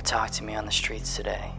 [0.00, 1.52] talked to me on the streets today.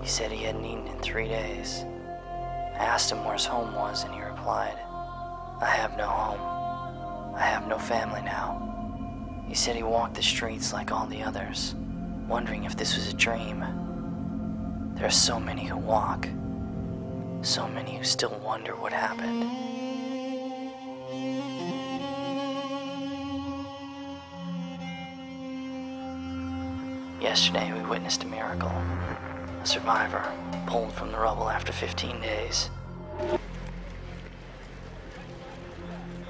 [0.00, 1.84] He said he hadn't eaten in three days.
[2.74, 4.78] I asked him where his home was, and he replied,
[5.60, 7.34] I have no home.
[7.34, 9.44] I have no family now.
[9.48, 11.74] He said he walked the streets like all the others,
[12.28, 13.60] wondering if this was a dream.
[14.94, 16.28] There are so many who walk,
[17.42, 19.67] so many who still wonder what happened.
[27.20, 28.70] Yesterday, we witnessed a miracle.
[29.60, 30.32] A survivor
[30.68, 32.70] pulled from the rubble after 15 days.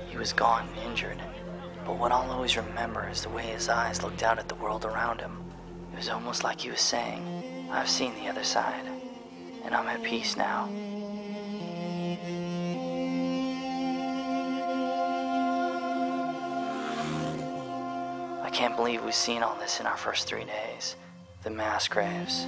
[0.08, 1.18] He was gone and injured,
[1.84, 4.86] but what I'll always remember is the way his eyes looked out at the world
[4.86, 5.44] around him.
[5.92, 8.86] It was almost like he was saying, I've seen the other side,
[9.64, 10.70] and I'm at peace now.
[18.78, 20.94] Believe we've seen all this in our first three days.
[21.42, 22.46] The mass graves.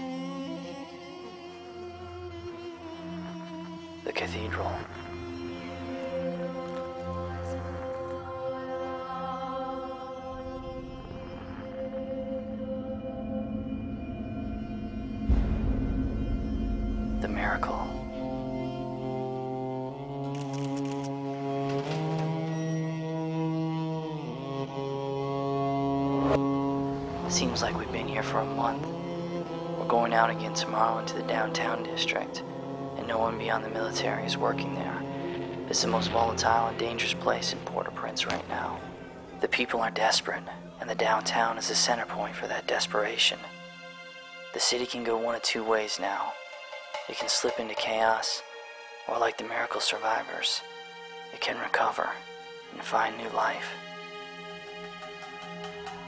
[27.30, 28.84] Seems like we've been here for a month.
[29.78, 32.42] We're going out again tomorrow into the downtown district,
[32.98, 35.02] and no one beyond the military is working there.
[35.68, 38.80] It's the most volatile and dangerous place in Port-au-Prince right now.
[39.40, 40.42] The people are desperate,
[40.80, 43.38] and the downtown is the center point for that desperation.
[44.52, 46.32] The city can go one of two ways now.
[47.08, 48.42] It can slip into chaos,
[49.08, 50.60] or like the miracle survivors,
[51.32, 52.10] it can recover
[52.72, 53.70] and find new life.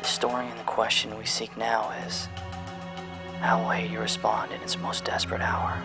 [0.03, 2.27] The story and the question we seek now is
[3.41, 5.81] how will Haiti respond in its most desperate hour?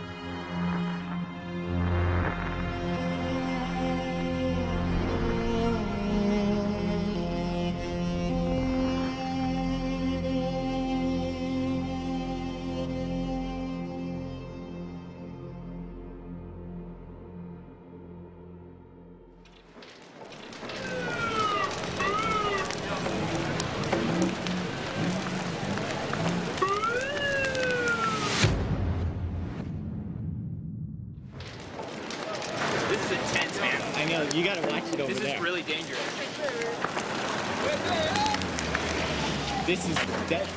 [39.68, 39.96] This is
[40.30, 40.48] that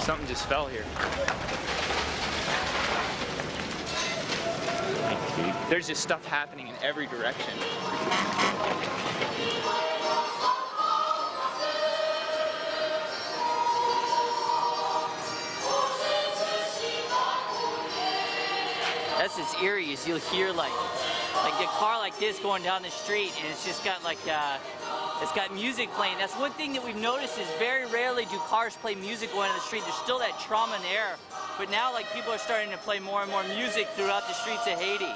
[0.00, 0.84] Something just fell here.
[5.70, 7.54] There's just stuff happening in every direction.
[19.18, 20.72] That's as eerie as you'll hear like
[21.60, 24.58] a car like this going down the street and it's just got like uh,
[25.22, 26.18] it's got music playing.
[26.18, 29.56] That's one thing that we've noticed is very rarely do cars play music going down
[29.56, 29.82] the street.
[29.82, 31.16] There's still that trauma in the air.
[31.58, 34.66] But now like people are starting to play more and more music throughout the streets
[34.66, 35.12] of Haiti.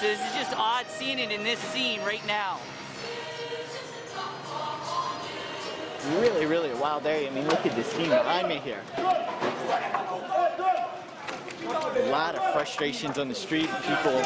[0.00, 2.58] So this is just odd seeing it in this scene right now.
[6.18, 7.30] really, really wild area.
[7.30, 8.82] I mean, look at the scene behind me here.
[11.66, 13.68] A lot of frustrations on the street.
[13.82, 14.22] People.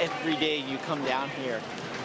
[0.00, 1.60] Every day you come down here,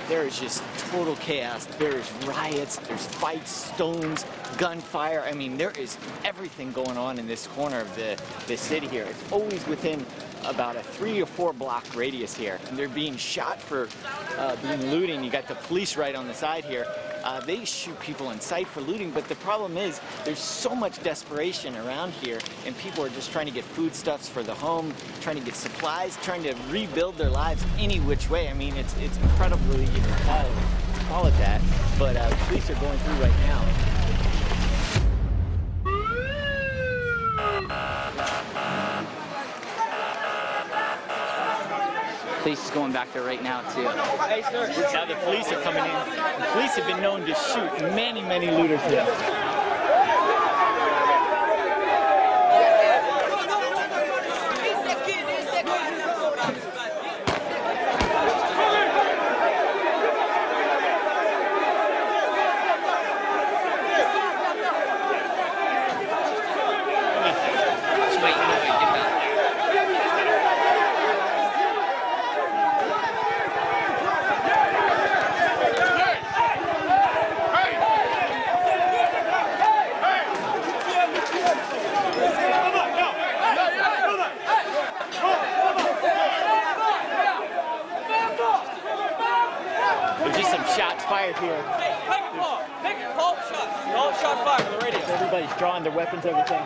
[0.07, 1.65] there is just total chaos.
[1.77, 4.25] There's riots, there's fights, stones,
[4.57, 5.23] gunfire.
[5.27, 8.17] I mean, there is everything going on in this corner of the,
[8.47, 9.03] the city here.
[9.03, 10.05] It's always within
[10.45, 12.57] about a three or four block radius here.
[12.69, 13.89] And they're being shot for
[14.37, 15.23] uh, being looting.
[15.23, 16.87] You got the police right on the side here.
[17.23, 21.01] Uh, they shoot people in sight for looting, but the problem is there's so much
[21.03, 25.37] desperation around here, and people are just trying to get foodstuffs for the home, trying
[25.37, 28.49] to get supplies, trying to rebuild their lives any which way.
[28.49, 30.51] I mean, it's it's incredibly you call it,
[31.07, 31.61] call it that,
[31.97, 33.88] but uh, police are going through right now.
[42.41, 43.83] Police is going back there right now too.
[43.83, 45.91] Now the police are coming in.
[46.39, 49.05] The police have been known to shoot many, many looters here.
[68.09, 69.19] Just wait, wait, wait, get back.
[91.09, 91.57] fire here.
[91.81, 92.61] Hey, make a call.
[92.83, 93.67] Make a call shot.
[93.89, 94.99] Call shot fire for the radio.
[95.09, 96.63] Everybody's drawing their weapons, everything.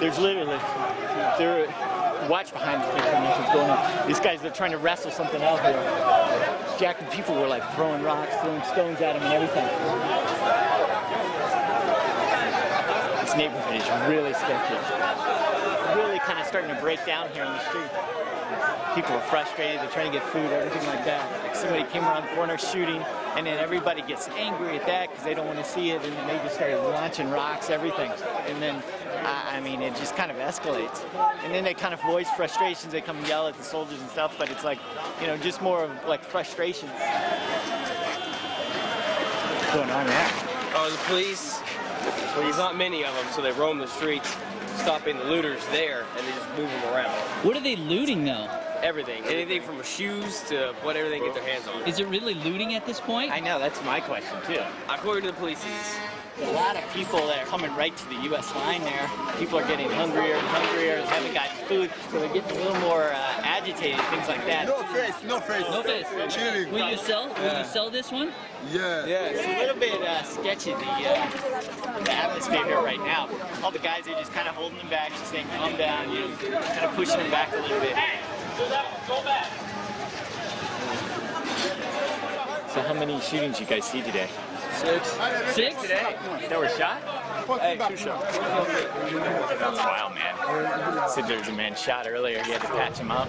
[0.00, 0.58] There's literally,
[1.38, 1.68] there,
[2.28, 4.08] watch behind the what's going on.
[4.08, 5.78] These guys, they're trying to wrestle something out here.
[6.76, 9.64] Jack and people were like throwing rocks, throwing stones at him and everything.
[13.22, 15.39] This neighborhood is really sketchy.
[15.96, 17.90] Really kind of starting to break down here on the street.
[18.94, 21.42] People are frustrated, they're trying to get food, everything like that.
[21.42, 23.02] Like somebody came around the corner shooting,
[23.36, 26.12] and then everybody gets angry at that because they don't want to see it, and
[26.12, 28.10] then they just started launching rocks, everything.
[28.46, 28.82] And then,
[29.24, 31.04] I I mean, it just kind of escalates.
[31.44, 34.08] And then they kind of voice frustrations, they come and yell at the soldiers and
[34.10, 34.78] stuff, but it's like,
[35.20, 36.88] you know, just more of like frustration.
[39.58, 40.30] What's going on there?
[40.74, 41.60] Oh, the police.
[42.34, 44.34] Well, there's not many of them, so they roam the streets,
[44.76, 47.10] stopping the looters there, and they just move them around.
[47.44, 48.48] What are they looting though?
[48.82, 51.82] Everything, anything from shoes to whatever they get their hands on.
[51.86, 53.30] Is it really looting at this point?
[53.30, 54.62] I know, that's my question too.
[54.88, 55.62] According to the police,
[56.42, 58.54] A lot of people that are coming right to the U.S.
[58.54, 59.10] line there.
[59.38, 62.80] People are getting hungrier and hungrier, they haven't gotten food, so they're getting a little
[62.80, 64.66] more uh, agitated, things like that.
[64.66, 65.62] No face, no face.
[65.70, 66.34] No face.
[66.34, 66.72] Chilling.
[66.72, 67.28] Will you sell?
[67.28, 68.32] Will you sell this one?
[68.72, 69.04] Yeah.
[69.04, 69.26] Yeah.
[69.26, 73.28] It's a little bit uh, sketchy, the, uh, the atmosphere here right now.
[73.62, 76.20] All the guys are just kind of holding them back, just saying, calm down, you
[76.20, 77.96] know, kind of pushing them back a little bit.
[82.72, 84.28] So how many shootings you guys see today?
[84.80, 85.12] Six.
[85.54, 85.82] Six?
[86.48, 87.02] That were shot?
[87.60, 88.38] Hey, two shots.
[88.38, 91.08] That's wild, man.
[91.08, 92.42] Said there was a man shot earlier.
[92.42, 93.28] He had to patch him up.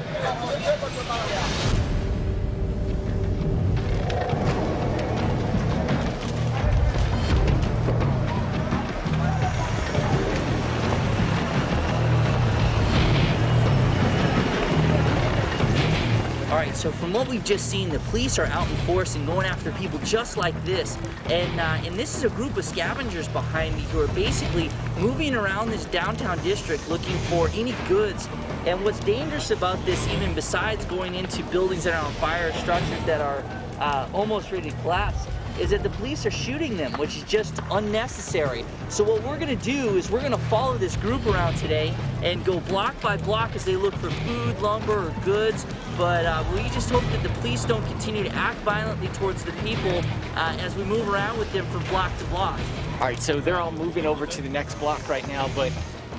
[16.82, 19.72] So from what we've just seen, the police are out in force and going after
[19.74, 20.98] people just like this.
[21.30, 24.68] And uh, and this is a group of scavengers behind me who are basically
[24.98, 28.28] moving around this downtown district looking for any goods.
[28.66, 33.06] And what's dangerous about this, even besides going into buildings that are on fire, structures
[33.06, 33.44] that are
[33.80, 35.28] uh, almost ready to collapse,
[35.60, 38.66] is that the police are shooting them, which is just unnecessary.
[38.90, 41.94] So what we're gonna do is we're gonna follow this group around today
[42.24, 45.66] and go block by block as they look for food, lumber, or goods.
[45.98, 49.52] But uh, we just hope that the police don't continue to act violently towards the
[49.64, 50.02] people
[50.36, 52.60] uh, as we move around with them from block to block.
[52.94, 55.72] All right, so they're all moving over to the next block right now, but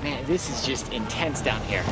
[0.02, 1.84] man, this is just intense down here.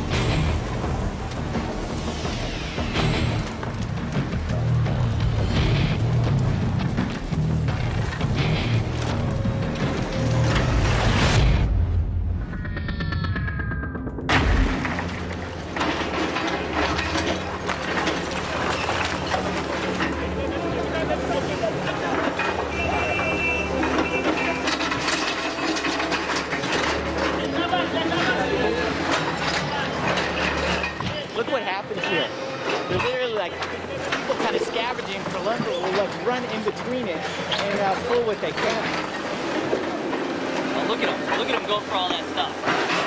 [41.00, 41.38] Look at them!
[41.38, 42.52] Look at them go for all that stuff,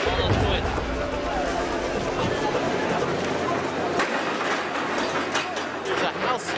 [0.09, 0.67] all those goods.
[5.87, 6.51] There's a house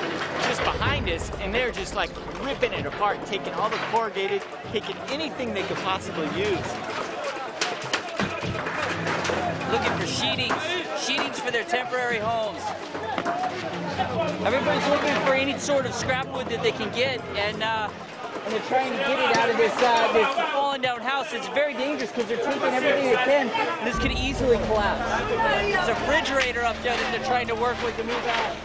[0.47, 2.09] just behind us, and they're just like
[2.43, 6.65] ripping it apart, taking all the corrugated, taking anything they could possibly use.
[9.71, 10.53] looking for sheetings,
[10.97, 12.61] sheetings for their temporary homes.
[14.45, 17.89] Everybody's looking for any sort of scrap wood that they can get, and uh,
[18.45, 20.44] and they're trying to get it out of this uh, this
[20.85, 21.33] house.
[21.33, 23.49] It's very dangerous because they're taking everything they can.
[23.49, 25.29] and This could easily collapse.
[25.29, 28.55] There's a refrigerator up there that they're trying to work with to move out.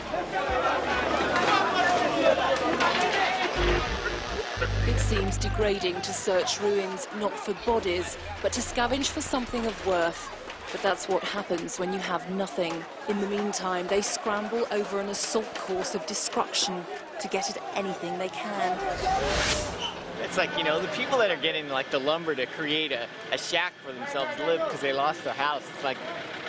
[4.86, 9.86] It seems degrading to search ruins not for bodies, but to scavenge for something of
[9.86, 10.36] worth.
[10.72, 12.74] But that's what happens when you have nothing.
[13.08, 16.84] In the meantime, they scramble over an assault course of destruction
[17.18, 19.99] to get at anything they can.
[20.22, 23.06] It's like, you know, the people that are getting like the lumber to create a,
[23.32, 25.96] a shack for themselves to live because they lost their house, it's like,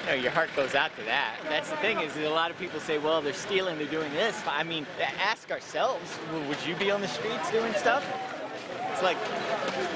[0.01, 1.35] you know, your heart goes out to that.
[1.43, 4.11] That's the thing is that a lot of people say, well, they're stealing, they're doing
[4.13, 4.41] this.
[4.47, 4.85] I mean,
[5.19, 8.05] ask ourselves, would you be on the streets doing stuff?
[8.91, 9.17] It's like,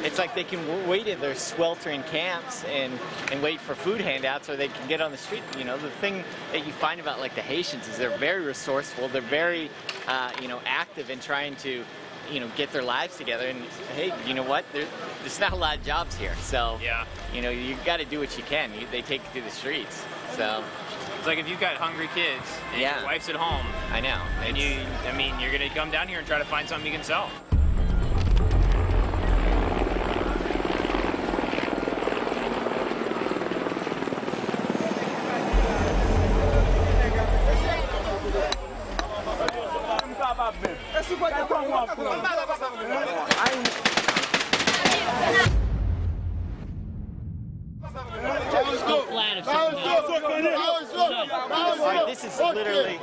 [0.03, 2.93] it's like they can wait in their sweltering camps and,
[3.31, 5.43] and wait for food handouts or they can get on the street.
[5.57, 9.09] You know, the thing that you find about like the Haitians is they're very resourceful.
[9.09, 9.69] They're very,
[10.07, 11.83] uh, you know, active in trying to,
[12.31, 13.47] you know, get their lives together.
[13.47, 13.61] And
[13.95, 14.65] hey, you know what?
[14.73, 14.85] There,
[15.21, 16.35] there's not a lot of jobs here.
[16.41, 17.05] So, Yeah.
[17.33, 18.73] you know, you got to do what you can.
[18.79, 20.03] You, they take you to the streets.
[20.35, 20.63] So,
[21.17, 22.97] It's like if you've got hungry kids and Yeah.
[22.99, 24.21] your wife's at home, I know.
[24.43, 24.77] and you,
[25.07, 27.29] I mean, you're gonna come down here and try to find something you can sell.
[52.07, 52.99] This is literally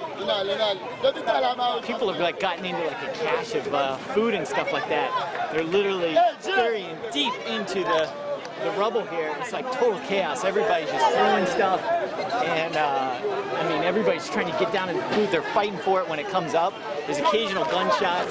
[1.82, 5.52] people have like gotten into like a cache of uh, food and stuff like that.
[5.52, 8.10] They're literally burying deep into the
[8.62, 9.34] the rubble here.
[9.40, 10.44] It's like total chaos.
[10.44, 11.82] Everybody's just throwing stuff,
[12.44, 13.20] and uh,
[13.56, 15.30] I mean everybody's trying to get down the food.
[15.30, 16.72] They're fighting for it when it comes up.
[17.06, 18.30] There's occasional gunshots.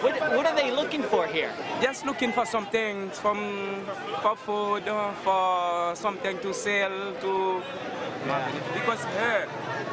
[0.00, 1.50] What, what are they looking for here?
[1.80, 3.84] Just looking for something from
[4.22, 7.62] for food, uh, for something to sell to
[8.74, 9.48] because here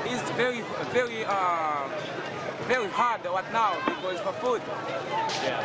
[0.05, 0.61] it's very
[0.93, 1.87] very uh,
[2.67, 4.61] very hard right now because for food.
[5.43, 5.61] Yeah.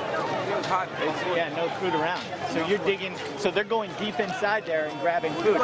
[0.47, 0.88] Very hard.
[0.88, 1.37] for food.
[1.37, 2.25] yeah, no food around.
[2.50, 3.14] So you're digging.
[3.38, 5.56] So they're going deep inside there and grabbing food.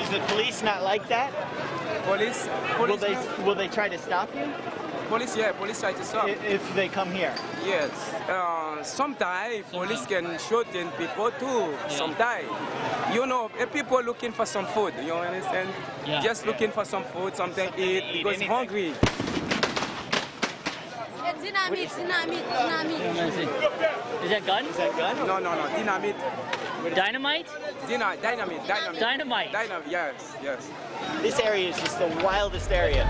[0.00, 1.32] Is the police not like that?
[2.08, 2.48] Police,
[2.78, 4.48] Will police, they will they try to stop you
[5.08, 6.26] police, yeah, police try to stop.
[6.26, 7.32] i- if they come here?
[7.64, 7.90] Yes.
[8.28, 11.74] Uh, sometimes police can shoot in people too.
[11.88, 12.48] Sometimes,
[13.14, 15.68] you know, people looking for some food, you understand?
[16.06, 16.20] Yeah.
[16.20, 18.48] Just looking for some food, something to eat eat, because anything.
[18.50, 18.92] hungry.
[21.68, 23.16] Dynamite, dynamite, dynamite.
[23.16, 24.24] Let me see.
[24.24, 24.64] Is that gun?
[24.66, 25.16] Is that gun?
[25.26, 26.16] No, no, no, dynamite,
[26.94, 27.46] Dynamite?
[27.86, 29.00] Dyna, dynamite, dynamite.
[29.00, 29.52] Dynamite.
[29.52, 30.70] Dynamite, yes, yes.
[31.20, 33.04] This area is just the wildest area.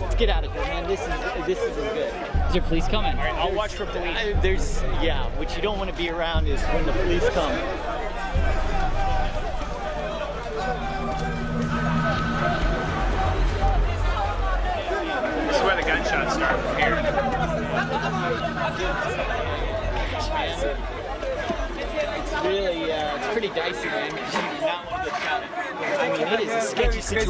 [0.00, 0.88] Let's get out of here, man.
[0.88, 2.12] This is this isn't good.
[2.48, 3.12] Is there police coming?
[3.12, 4.16] All right, I'll watch for police.
[4.16, 7.52] I- there's yeah, what you don't want to be around is when the police come.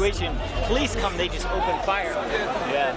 [0.01, 0.35] Situation.
[0.65, 2.11] Police come, they just open fire.
[2.71, 2.95] Yeah.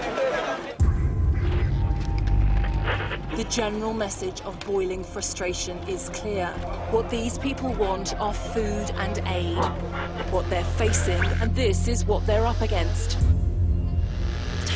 [3.36, 6.46] The general message of boiling frustration is clear.
[6.90, 9.62] What these people want are food and aid.
[10.30, 13.18] What they're facing, and this is what they're up against.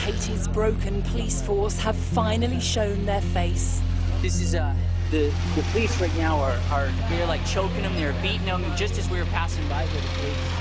[0.05, 3.81] Haiti's broken police force have finally shown their face.
[4.21, 4.75] This is uh
[5.11, 8.99] the the police right now are are they're like choking them, they're beating them just
[8.99, 10.03] as we were passing by here.
[10.03, 10.58] The police.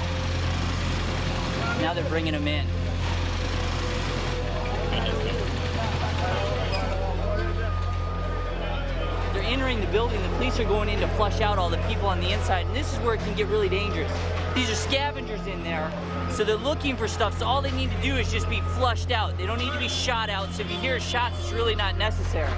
[1.81, 2.65] Now they're bringing them in.
[9.33, 10.21] They're entering the building.
[10.21, 12.75] The police are going in to flush out all the people on the inside, and
[12.75, 14.11] this is where it can get really dangerous.
[14.55, 15.91] These are scavengers in there,
[16.31, 17.37] so they're looking for stuff.
[17.37, 19.37] So all they need to do is just be flushed out.
[19.37, 20.51] They don't need to be shot out.
[20.51, 22.51] So if you hear shots, it's really not necessary.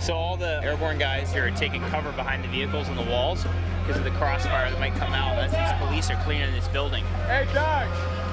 [0.00, 3.44] So all the airborne guys here are taking cover behind the vehicles and the walls
[3.82, 7.04] because of the crossfire that might come out as these police are cleaning this building.
[7.26, 7.88] Hey, Doc.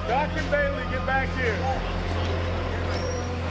[0.08, 1.56] Doc and Bailey, get back here.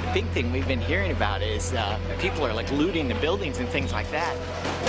[0.07, 3.59] The big thing we've been hearing about is uh, people are like looting the buildings
[3.59, 4.35] and things like that.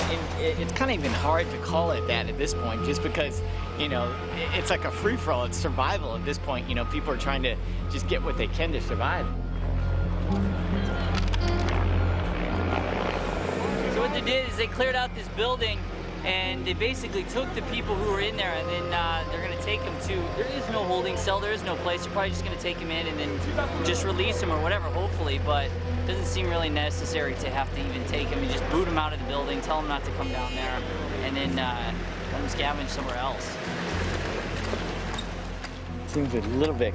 [0.10, 3.04] And it, it's kind of even hard to call it that at this point, just
[3.04, 3.42] because
[3.78, 4.14] you know
[4.54, 5.46] it's like a free for all.
[5.46, 6.68] It's survival at this point.
[6.68, 7.56] You know, people are trying to
[7.92, 9.28] just get what they can to survive.
[13.94, 15.78] So what they did is they cleared out this building
[16.24, 19.58] and they basically took the people who were in there and then uh, they're going
[19.58, 22.04] to take them to, there is no holding cell, there is no place.
[22.04, 24.88] They're probably just going to take them in and then just release them or whatever,
[24.90, 25.40] hopefully.
[25.44, 28.86] But it doesn't seem really necessary to have to even take them and just boot
[28.86, 30.80] them out of the building, tell them not to come down there,
[31.24, 31.94] and then uh,
[32.32, 33.58] let them scavenge somewhere else.
[36.08, 36.94] Seems a little bit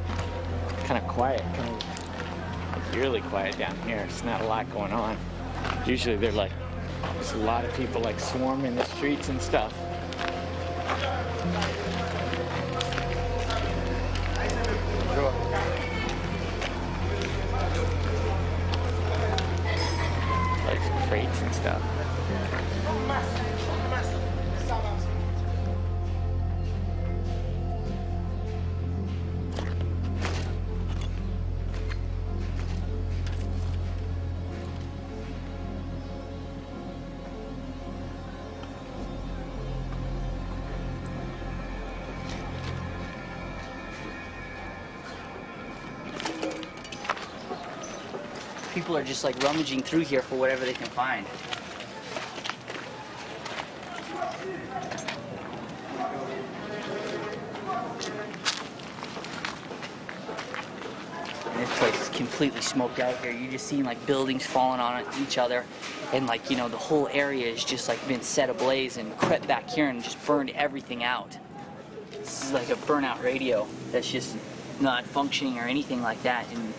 [0.85, 4.07] kind of quiet, kind of eerily quiet down here.
[4.09, 5.19] It's not a lot going on.
[5.85, 6.53] Usually they're like,
[7.15, 9.73] there's a lot of people like swarming the streets and stuff.
[20.67, 21.96] Like crates and stuff.
[48.87, 51.27] People are just like rummaging through here for whatever they can find.
[61.47, 63.33] And this place is completely smoked out here.
[63.33, 65.65] You're just seeing like buildings falling on each other,
[66.13, 69.49] and like you know the whole area has just like been set ablaze and crept
[69.49, 71.37] back here and just burned everything out.
[72.13, 74.37] This is like a burnout radio that's just
[74.79, 76.47] not functioning or anything like that.
[76.53, 76.73] And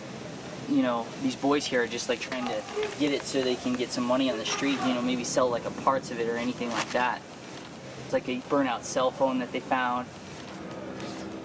[0.68, 2.62] you know these boys here are just like trying to
[2.98, 4.78] get it so they can get some money on the street.
[4.86, 7.22] You know maybe sell like a parts of it or anything like that.
[8.04, 10.06] It's like a burnout cell phone that they found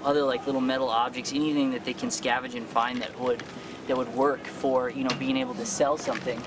[0.03, 3.43] other like little metal objects, anything that they can scavenge and find that would
[3.87, 6.41] that would work for you know being able to sell something.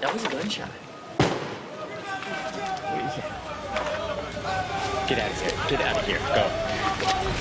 [0.00, 0.70] That was a gunshot.
[5.08, 5.52] Get out of here.
[5.68, 6.18] Get out of here.
[6.18, 6.50] Go.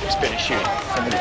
[0.02, 0.64] There's been a shooting.
[0.94, 1.18] Somebody.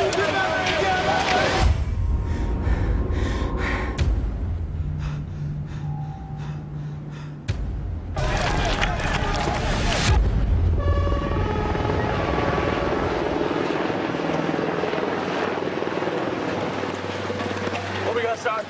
[18.05, 18.65] What we got, Sean?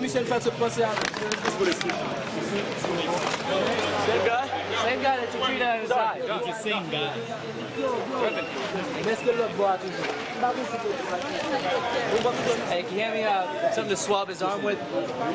[0.08, 0.86] Michel, fais ce procès.
[4.06, 4.48] Same guy?
[4.82, 6.20] Same guy that you treated on his eye.
[6.24, 7.12] It's the same guy.
[9.04, 9.76] Let's go boy.
[12.68, 14.78] Hey, can you hand me uh, something to swab his arm with?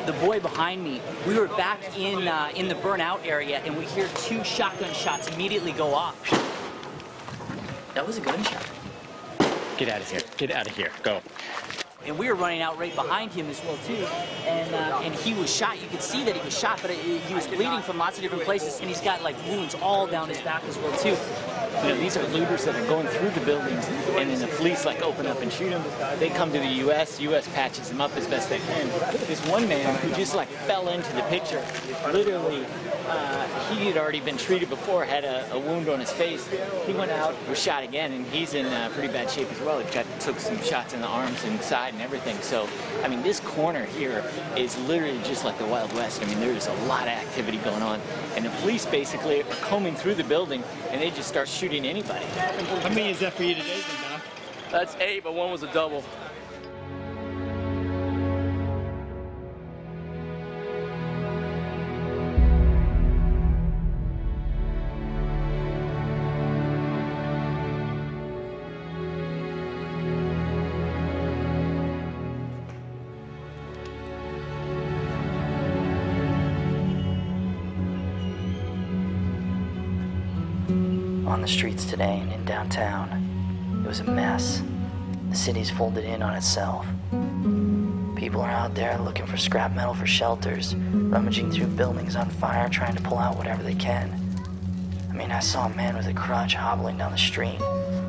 [0.06, 3.84] The boy behind me, we were back in uh, in the burnout area, and we
[3.84, 6.18] hear two shotgun shots immediately go off.
[7.94, 8.66] That was a gunshot.
[9.76, 10.22] Get out of here.
[10.36, 10.90] Get out of here.
[11.04, 11.20] Go.
[12.06, 14.04] And we were running out right behind him as well too.
[14.46, 15.80] And uh, and he was shot.
[15.80, 18.22] You could see that he was shot, but it, he was bleeding from lots of
[18.22, 21.16] different places, and he's got like wounds all down his back as well too.
[21.82, 24.84] You know, these are looters that are going through the buildings, and then the police
[24.86, 25.82] like open up and shoot them.
[26.18, 27.20] They come to the U.S.
[27.20, 27.48] U.S.
[27.48, 28.88] patches them up as best they can.
[29.26, 31.62] This one man who just like fell into the picture,
[32.12, 32.64] literally,
[33.08, 36.48] uh, he had already been treated before, had a, a wound on his face.
[36.86, 39.80] He went out, was shot again, and he's in uh, pretty bad shape as well.
[39.80, 42.36] He got took some shots in the arms and side and everything.
[42.42, 42.68] So,
[43.02, 44.24] I mean, this corner here
[44.56, 46.22] is literally just like the Wild West.
[46.22, 48.00] I mean, there's a lot of activity going on,
[48.34, 52.26] and the police basically are combing through the building, and they just start shooting anybody.
[52.26, 54.22] How many is that for you today, then, Doc?
[54.70, 56.02] That's eight, but one was a double.
[81.44, 84.62] The streets today and in downtown, it was a mess.
[85.28, 86.86] The city's folded in on itself.
[88.16, 92.70] People are out there looking for scrap metal for shelters, rummaging through buildings on fire,
[92.70, 94.10] trying to pull out whatever they can.
[95.10, 97.58] I mean, I saw a man with a crutch hobbling down the street,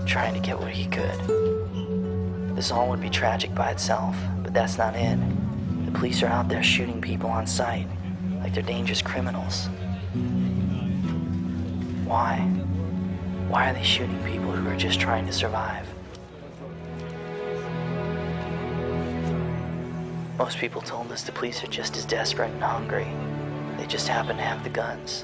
[0.06, 2.56] trying to get what he could.
[2.56, 5.19] This all would be tragic by itself, but that's not it.
[5.88, 7.88] The police are out there shooting people on sight,
[8.39, 9.67] like they're dangerous criminals.
[12.06, 12.64] Why?
[13.56, 15.88] Why are they shooting people who are just trying to survive?
[20.38, 23.08] Most people told us the police are just as desperate and hungry.
[23.78, 25.24] They just happen to have the guns.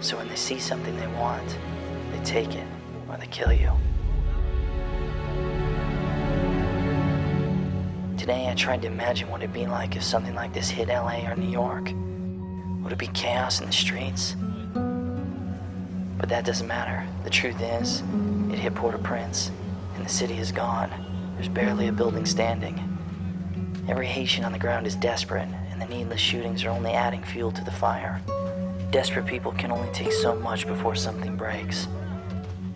[0.00, 1.58] So when they see something they want,
[2.12, 2.68] they take it
[3.08, 3.72] or they kill you.
[8.16, 11.28] Today I tried to imagine what it'd be like if something like this hit LA
[11.28, 11.90] or New York.
[12.84, 14.36] Would it be chaos in the streets?
[16.20, 17.08] But that doesn't matter.
[17.24, 18.02] The truth is,
[18.52, 19.50] it hit Port-au-Prince,
[19.96, 20.90] and the city is gone.
[21.34, 22.78] There's barely a building standing.
[23.88, 27.50] Every Haitian on the ground is desperate, and the needless shootings are only adding fuel
[27.52, 28.20] to the fire.
[28.90, 31.86] Desperate people can only take so much before something breaks.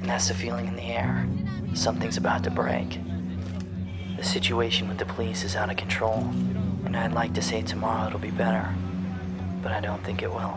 [0.00, 1.28] And that's the feeling in the air.
[1.74, 2.98] Something's about to break.
[4.16, 6.20] The situation with the police is out of control,
[6.86, 8.74] and I'd like to say tomorrow it'll be better,
[9.62, 10.56] but I don't think it will.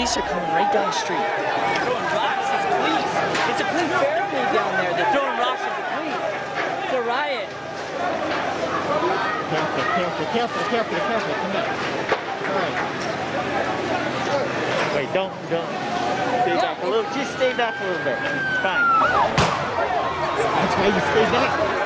[0.00, 1.20] Police, are coming right down the street.
[1.20, 2.48] They're throwing rocks.
[2.56, 3.12] It's police.
[3.52, 4.96] It's a police barricade down there.
[4.96, 6.24] They're throwing rocks at the police.
[6.88, 7.48] It's a riot.
[9.52, 11.34] Careful, careful, careful, careful, careful.
[11.36, 11.68] Come back.
[12.48, 12.80] All right.
[14.96, 15.68] Wait, don't, don't.
[15.68, 17.04] Stay back a little.
[17.12, 18.16] Just stay back a little bit.
[18.16, 18.88] It's fine.
[20.48, 21.79] That's why you stay back.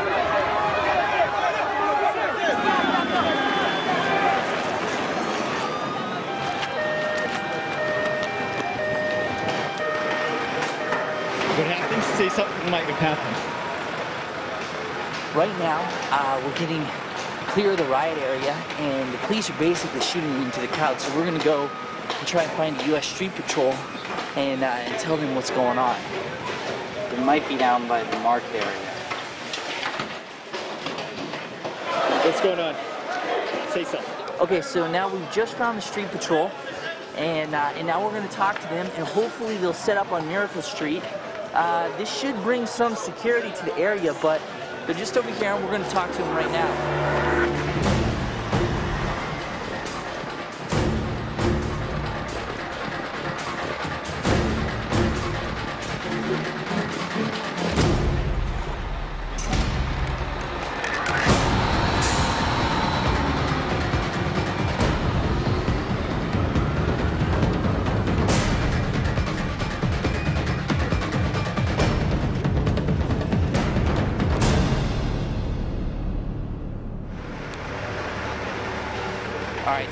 [12.17, 13.37] Say something might have happened.
[15.37, 16.85] Right now, uh, we're getting
[17.49, 21.01] clear of the riot area, and the police are basically shooting into the crowd.
[21.01, 21.71] So we're gonna go
[22.09, 23.07] and try and find the U.S.
[23.07, 23.73] Street Patrol
[24.37, 25.97] and, uh, and tell them what's going on.
[27.13, 28.95] It might be down by the market area.
[32.25, 32.75] What's going on?
[33.71, 34.11] Say something.
[34.41, 36.51] Okay, so now we've just found the street patrol,
[37.17, 40.11] and uh, and now we're going to talk to them, and hopefully they'll set up
[40.11, 41.03] on Miracle Street.
[41.55, 44.43] Uh, this should bring some security to the area, but
[44.87, 47.64] they're just over here, and we're going to talk to them right now.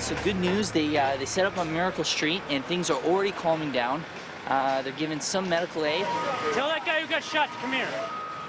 [0.02, 0.72] So good news.
[0.72, 4.04] They uh, they set up on Miracle Street, and things are already calming down.
[4.48, 6.04] Uh, they're giving some medical aid,
[6.52, 7.88] Tell that guy who got shot to come here.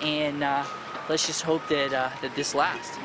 [0.02, 0.66] and uh,
[1.08, 2.98] let's just hope that uh, that this lasts.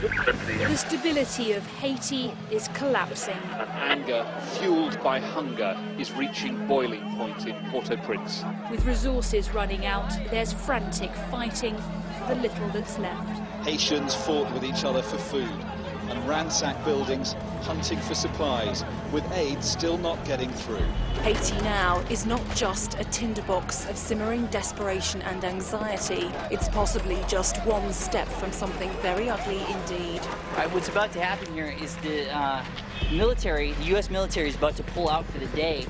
[0.00, 3.36] The stability of Haiti is collapsing.
[3.78, 8.44] Anger, fueled by hunger, is reaching boiling point in Port-au-Prince.
[8.70, 13.40] With resources running out, there's frantic fighting for the little that's left.
[13.64, 15.64] Haitians fought with each other for food
[16.10, 20.86] and ransacked buildings, hunting for supplies, with aid still not getting through.
[21.22, 26.30] Haiti now is not just a tinderbox of simmering desperation and anxiety.
[26.50, 30.20] It's possibly just one step from something very ugly indeed.
[30.20, 32.64] All right, what's about to happen here is the uh,
[33.12, 34.10] military, the U.S.
[34.10, 35.86] military, is about to pull out for the day.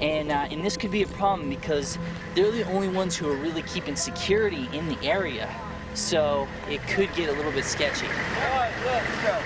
[0.00, 1.98] And, uh, and this could be a problem because
[2.34, 5.48] they're the only ones who are really keeping security in the area.
[5.94, 8.06] So it could get a little bit sketchy.
[8.06, 9.40] All right, let's go.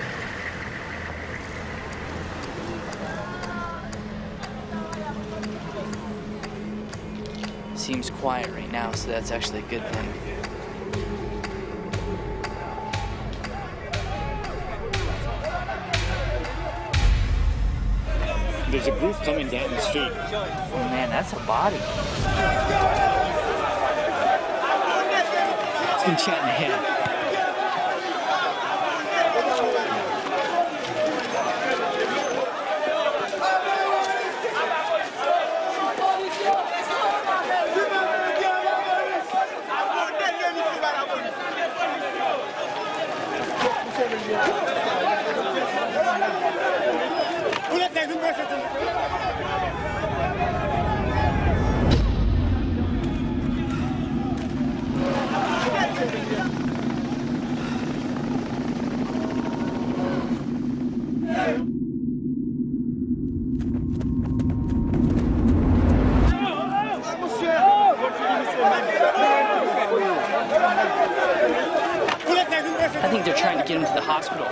[7.77, 10.40] Seems quiet right now, so that's actually a good thing.
[18.71, 20.13] There's a group coming down the street.
[20.13, 21.75] Oh man, that's a body.
[25.97, 27.01] It's been shot in the head.
[73.03, 74.47] I think they're trying to get him to the hospital.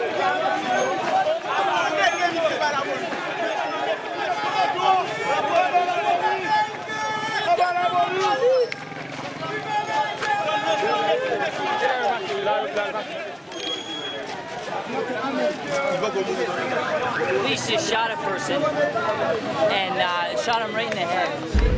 [17.41, 21.78] Police just shot a person and uh, shot him right in the head.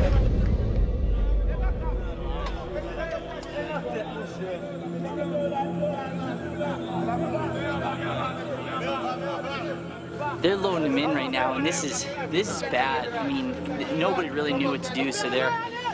[10.41, 13.13] They're loading him in right now, and this is this is bad.
[13.13, 13.53] I mean,
[13.99, 15.53] nobody really knew what to do, so they're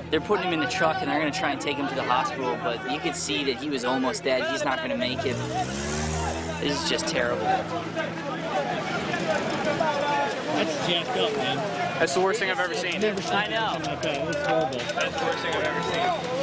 [0.09, 2.03] they're putting him in the truck and they're gonna try and take him to the
[2.03, 2.57] hospital.
[2.63, 4.49] But you could see that he was almost dead.
[4.49, 5.35] He's not gonna make it.
[6.61, 7.43] This is just terrible.
[10.55, 11.57] That's jacked up, man.
[11.99, 13.01] That's the worst thing I've ever seen.
[13.01, 13.73] Never seen I know.
[13.73, 14.17] something like that.
[14.17, 14.79] It was horrible.
[14.95, 16.36] That's the worst thing I've ever seen.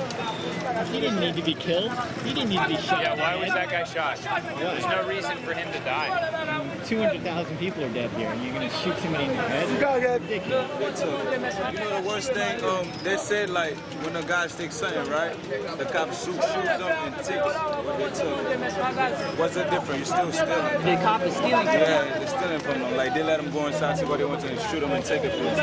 [0.93, 1.93] He didn't need to be killed.
[2.25, 3.03] He didn't need to be shot.
[3.03, 4.19] Yeah, why was that guy shot?
[4.59, 6.81] There's no reason for him to die.
[6.85, 10.21] 200,000 people are dead here, and you're going to shoot somebody in the head?
[10.23, 10.71] Ridiculous.
[11.03, 12.63] You know the worst thing?
[12.65, 15.35] Um, they said like when a guy sticks something, right?
[15.79, 19.39] The cops shoot, shoot them and take what they took.
[19.39, 20.11] What's the difference?
[20.11, 20.85] You're still stealing.
[20.85, 22.97] The cop is stealing Yeah, they're stealing from them.
[22.97, 25.05] Like they let them go inside to what they want to and shoot them and
[25.05, 25.55] take it from them.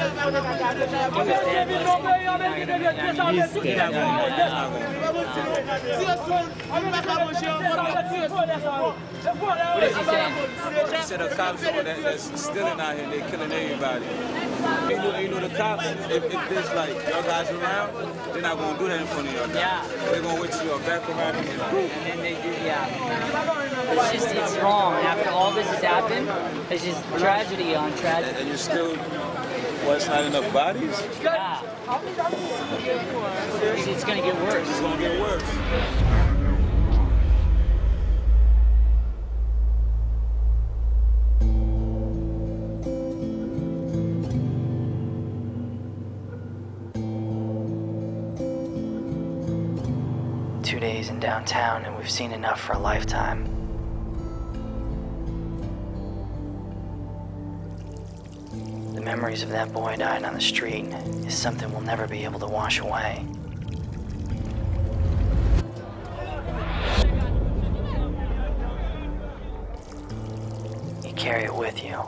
[3.34, 5.11] He's dead.
[11.04, 14.06] Said the cops that, that's stealing out here, they're killing everybody.
[14.90, 17.94] You know, you know the cops, if, if there's like your guys around,
[18.32, 19.56] they're not gonna do that in front of your guys.
[19.56, 19.88] Yeah.
[20.12, 21.60] They're gonna wait till you're back around and then
[22.12, 22.88] And they do, yeah.
[23.92, 24.94] It's just, it's wrong.
[24.94, 26.30] After all this has happened,
[26.72, 28.40] it's just tragedy on tragedy.
[28.40, 28.96] And you're still,
[29.90, 31.02] it's not enough bodies?
[31.22, 31.62] Yeah.
[33.74, 34.70] It's, it's gonna get worse.
[34.70, 35.44] It's gonna get worse.
[50.64, 53.61] Two days in downtown, and we've seen enough for a lifetime.
[59.16, 60.86] Memories of that boy dying on the street
[61.28, 63.26] is something we'll never be able to wash away.
[71.04, 72.00] You carry it with you.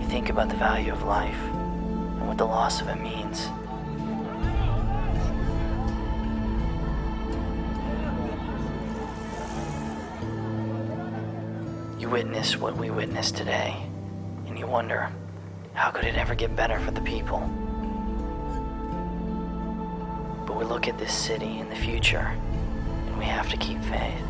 [0.00, 3.46] You think about the value of life and what the loss of it means.
[12.06, 13.76] You witness what we witness today,
[14.46, 15.10] and you wonder,
[15.74, 17.40] how could it ever get better for the people?
[20.46, 22.32] But we look at this city in the future,
[23.08, 24.22] and we have to keep faith.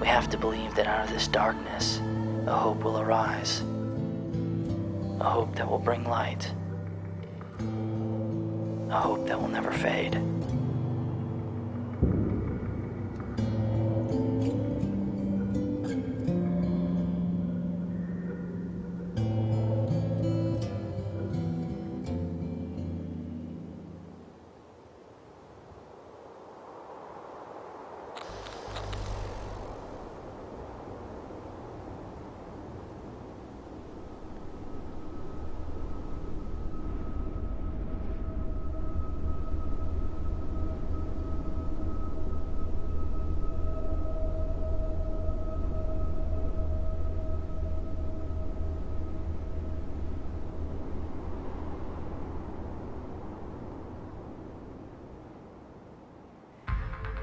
[0.00, 2.00] We have to believe that out of this darkness,
[2.48, 3.60] a hope will arise.
[5.20, 6.52] A hope that will bring light.
[8.90, 10.20] A hope that will never fade.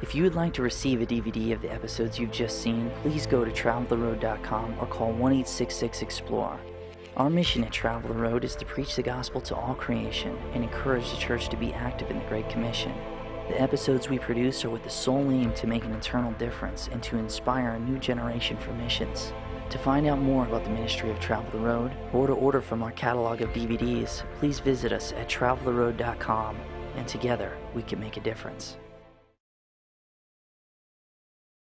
[0.04, 3.26] If you would like to receive a DVD of the episodes you've just seen, please
[3.26, 6.60] go to traveltheroad.com or call 1 866 Explore.
[7.16, 10.62] Our mission at Travel the Road is to preach the gospel to all creation and
[10.62, 12.94] encourage the church to be active in the Great Commission.
[13.48, 17.02] The episodes we produce are with the sole aim to make an eternal difference and
[17.04, 19.32] to inspire a new generation for missions.
[19.70, 22.84] To find out more about the ministry of Travel the Road or to order from
[22.84, 26.58] our catalog of DVDs, please visit us at traveltheroad.com
[26.98, 28.76] and together we can make a difference.